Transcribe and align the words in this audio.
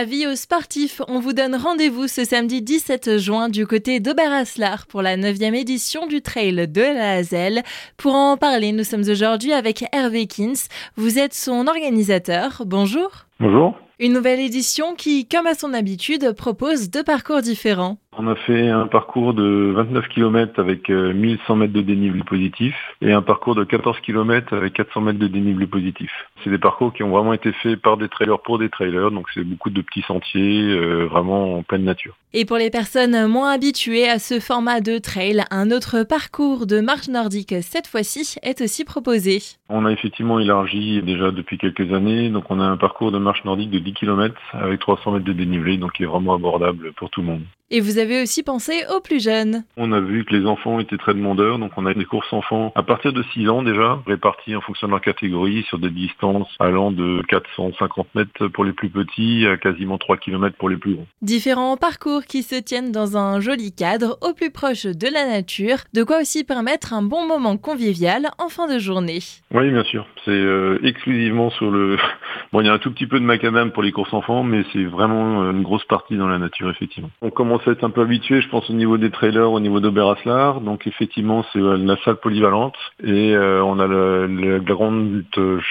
Avis 0.00 0.28
aux 0.28 0.36
sportifs, 0.36 1.02
on 1.08 1.18
vous 1.18 1.32
donne 1.32 1.56
rendez-vous 1.56 2.06
ce 2.06 2.24
samedi 2.24 2.62
17 2.62 3.18
juin 3.18 3.48
du 3.48 3.66
côté 3.66 3.98
d'Oberaslar 3.98 4.86
pour 4.86 5.02
la 5.02 5.16
9e 5.16 5.56
édition 5.56 6.06
du 6.06 6.22
Trail 6.22 6.68
de 6.68 6.80
la 6.80 7.14
Hazel. 7.14 7.64
Pour 7.96 8.14
en 8.14 8.36
parler, 8.36 8.70
nous 8.70 8.84
sommes 8.84 9.02
aujourd'hui 9.08 9.52
avec 9.52 9.84
Hervé 9.90 10.28
Kins. 10.28 10.68
Vous 10.94 11.18
êtes 11.18 11.34
son 11.34 11.66
organisateur. 11.66 12.62
Bonjour. 12.64 13.10
Bonjour. 13.40 13.76
Une 14.00 14.12
nouvelle 14.12 14.38
édition 14.38 14.94
qui, 14.94 15.26
comme 15.26 15.48
à 15.48 15.54
son 15.54 15.74
habitude, 15.74 16.32
propose 16.36 16.88
deux 16.88 17.02
parcours 17.02 17.42
différents. 17.42 17.98
On 18.20 18.26
a 18.26 18.34
fait 18.34 18.68
un 18.68 18.88
parcours 18.88 19.32
de 19.32 19.72
29 19.76 20.08
km 20.08 20.60
avec 20.60 20.88
1100 20.88 21.52
euh, 21.52 21.56
mètres 21.56 21.72
de 21.72 21.82
dénivelé 21.82 22.24
positif 22.24 22.74
et 23.00 23.12
un 23.12 23.22
parcours 23.22 23.54
de 23.54 23.62
14 23.62 24.00
km 24.00 24.56
avec 24.56 24.72
400 24.72 25.02
mètres 25.02 25.18
de 25.20 25.28
dénivelé 25.28 25.68
positif. 25.68 26.10
C'est 26.42 26.50
des 26.50 26.58
parcours 26.58 26.92
qui 26.92 27.04
ont 27.04 27.10
vraiment 27.10 27.32
été 27.32 27.52
faits 27.52 27.80
par 27.80 27.96
des 27.96 28.08
trailers 28.08 28.40
pour 28.40 28.58
des 28.58 28.70
trailers, 28.70 29.12
donc 29.12 29.26
c'est 29.34 29.44
beaucoup 29.44 29.70
de 29.70 29.82
petits 29.82 30.02
sentiers, 30.02 30.64
euh, 30.64 31.06
vraiment 31.06 31.58
en 31.58 31.62
pleine 31.62 31.84
nature. 31.84 32.16
Et 32.34 32.44
pour 32.44 32.56
les 32.56 32.70
personnes 32.70 33.28
moins 33.28 33.52
habituées 33.52 34.08
à 34.08 34.18
ce 34.18 34.40
format 34.40 34.80
de 34.80 34.98
trail, 34.98 35.44
un 35.52 35.70
autre 35.70 36.02
parcours 36.02 36.66
de 36.66 36.80
marche 36.80 37.08
nordique 37.08 37.54
cette 37.62 37.86
fois-ci 37.86 38.36
est 38.42 38.60
aussi 38.60 38.84
proposé. 38.84 39.38
On 39.68 39.86
a 39.86 39.92
effectivement 39.92 40.40
élargi 40.40 41.02
déjà 41.02 41.30
depuis 41.30 41.56
quelques 41.56 41.92
années, 41.92 42.30
donc 42.30 42.44
on 42.50 42.58
a 42.58 42.64
un 42.64 42.76
parcours 42.76 43.12
de 43.12 43.18
marche 43.18 43.44
nordique 43.44 43.70
de 43.70 43.78
10 43.88 43.94
km 43.94 44.34
avec 44.52 44.80
300 44.80 45.12
mètres 45.12 45.24
de 45.24 45.32
dénivelé, 45.32 45.78
donc 45.78 45.92
qui 45.92 46.02
est 46.02 46.06
vraiment 46.06 46.34
abordable 46.34 46.92
pour 46.92 47.10
tout 47.10 47.20
le 47.20 47.28
monde. 47.28 47.44
Et 47.70 47.80
vous 47.82 47.98
avez 47.98 48.22
aussi 48.22 48.42
pensé 48.42 48.72
aux 48.96 49.00
plus 49.00 49.22
jeunes. 49.22 49.62
On 49.76 49.92
a 49.92 50.00
vu 50.00 50.24
que 50.24 50.34
les 50.34 50.46
enfants 50.46 50.80
étaient 50.80 50.96
très 50.96 51.12
demandeurs, 51.12 51.58
donc 51.58 51.72
on 51.76 51.84
a 51.84 51.92
des 51.92 52.06
courses 52.06 52.32
enfants 52.32 52.72
à 52.74 52.82
partir 52.82 53.12
de 53.12 53.22
6 53.34 53.46
ans 53.50 53.62
déjà, 53.62 54.00
réparties 54.06 54.56
en 54.56 54.62
fonction 54.62 54.86
de 54.86 54.92
leur 54.92 55.02
catégorie 55.02 55.64
sur 55.64 55.78
des 55.78 55.90
distances 55.90 56.48
allant 56.60 56.90
de 56.90 57.22
450 57.28 58.14
mètres 58.14 58.48
pour 58.48 58.64
les 58.64 58.72
plus 58.72 58.88
petits 58.88 59.46
à 59.46 59.58
quasiment 59.58 59.98
3 59.98 60.16
km 60.16 60.56
pour 60.56 60.70
les 60.70 60.78
plus 60.78 60.94
grands. 60.94 61.06
Différents 61.20 61.76
parcours 61.76 62.24
qui 62.24 62.42
se 62.42 62.54
tiennent 62.54 62.90
dans 62.90 63.18
un 63.18 63.38
joli 63.40 63.70
cadre 63.70 64.16
au 64.22 64.32
plus 64.32 64.50
proche 64.50 64.86
de 64.86 65.12
la 65.12 65.26
nature, 65.26 65.76
de 65.92 66.04
quoi 66.04 66.22
aussi 66.22 66.44
permettre 66.44 66.94
un 66.94 67.02
bon 67.02 67.26
moment 67.26 67.58
convivial 67.58 68.28
en 68.38 68.48
fin 68.48 68.66
de 68.66 68.78
journée. 68.78 69.18
Oui, 69.52 69.70
bien 69.70 69.84
sûr. 69.84 70.06
C'est 70.24 70.30
euh, 70.30 70.78
exclusivement 70.82 71.50
sur 71.50 71.70
le... 71.70 71.98
Bon, 72.50 72.62
il 72.62 72.66
y 72.66 72.70
a 72.70 72.72
un 72.72 72.78
tout 72.78 72.90
petit 72.90 73.06
peu 73.06 73.20
de 73.20 73.26
macadam 73.26 73.72
pour 73.72 73.82
les 73.82 73.92
courses 73.92 74.14
enfants, 74.14 74.42
mais 74.42 74.64
c'est 74.72 74.84
vraiment 74.84 75.42
euh, 75.42 75.50
une 75.50 75.62
grosse 75.62 75.84
partie 75.84 76.16
dans 76.16 76.28
la 76.28 76.38
nature, 76.38 76.70
effectivement. 76.70 77.10
On 77.20 77.28
commence 77.28 77.57
commence 77.58 77.76
être 77.76 77.84
un 77.84 77.90
peu 77.90 78.02
habitué, 78.02 78.40
je 78.40 78.48
pense, 78.48 78.68
au 78.70 78.72
niveau 78.72 78.98
des 78.98 79.10
trailers, 79.10 79.50
au 79.50 79.60
niveau 79.60 79.80
d'Oberaslar. 79.80 80.60
Donc 80.60 80.86
effectivement, 80.86 81.44
c'est 81.52 81.58
euh, 81.58 81.76
la 81.76 81.96
salle 82.04 82.16
polyvalente 82.16 82.76
et 83.02 83.34
euh, 83.34 83.62
on 83.62 83.78
a 83.78 83.86
la, 83.86 84.58
grande 84.58 85.24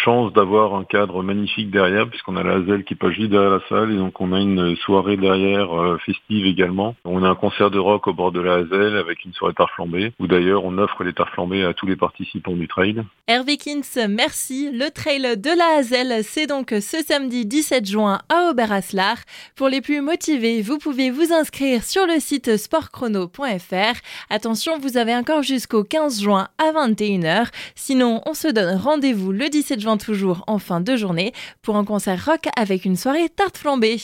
chance 0.04 0.34
d'avoir 0.34 0.76
un 0.76 0.84
cadre 0.84 1.22
magnifique 1.24 1.70
derrière, 1.70 2.10
puisqu'on 2.10 2.36
a 2.36 2.44
la 2.44 2.56
Hazel 2.56 2.84
qui 2.84 2.96
passe 2.96 3.12
juste 3.12 3.30
derrière 3.30 3.52
la 3.52 3.62
salle 3.70 3.92
et 3.92 3.98
donc 3.98 4.20
on 4.22 4.34
a 4.34 4.40
une 4.40 4.76
soirée 4.78 5.18
derrière 5.18 5.74
euh, 5.74 5.98
festive 6.06 6.46
également. 6.46 6.96
On 7.06 7.24
a 7.24 7.30
un 7.30 7.36
concert 7.36 7.70
de 7.70 7.80
rock 7.80 8.08
au 8.08 8.14
bord 8.14 8.32
de 8.32 8.42
la 8.42 8.56
Hazel 8.56 8.98
avec 8.98 9.24
une 9.26 9.34
soirée 9.34 9.54
tarte 9.54 9.72
flambée, 9.72 10.14
où 10.20 10.28
d'ailleurs 10.28 10.66
on 10.66 10.78
offre 10.78 11.04
les 11.04 11.14
tartes 11.14 11.34
à 11.38 11.74
tous 11.74 11.86
les 11.86 11.96
participants 11.96 12.54
du 12.54 12.68
trail. 12.68 13.04
Hervé 13.28 13.58
Kins, 13.58 14.08
merci. 14.10 14.70
Le 14.72 14.90
trail 14.90 15.38
de 15.38 15.58
la 15.58 15.80
Hazel, 15.80 16.24
c'est 16.24 16.48
donc 16.48 16.70
ce 16.70 17.04
samedi 17.04 17.46
17 17.46 17.86
juin 17.86 18.20
à 18.30 18.50
Oberaslar. 18.50 19.18
Pour 19.56 19.70
les 19.70 19.82
plus 19.82 20.02
motivés, 20.02 20.62
vous 20.62 20.78
pouvez 20.78 21.12
vous 21.12 21.32
inscrire 21.34 21.77
sur 21.84 22.06
le 22.06 22.20
site 22.20 22.58
sportchrono.fr. 22.58 24.00
Attention, 24.30 24.80
vous 24.80 24.98
avez 24.98 25.16
encore 25.16 25.44
jusqu'au 25.44 25.84
15 25.84 26.22
juin 26.22 26.48
à 26.58 26.72
21h. 26.72 27.48
Sinon, 27.76 28.22
on 28.26 28.34
se 28.34 28.48
donne 28.48 28.78
rendez-vous 28.78 29.32
le 29.32 29.50
17 29.50 29.80
juin 29.80 29.98
toujours 29.98 30.44
en 30.48 30.60
fin 30.60 30.82
de 30.82 30.96
journée 30.96 31.34
pour 31.62 31.76
un 31.76 31.86
concert 31.86 32.26
rock 32.26 32.48
avec 32.56 32.86
une 32.86 32.96
soirée 32.96 33.30
tarte 33.30 33.58
flambée. 33.58 33.98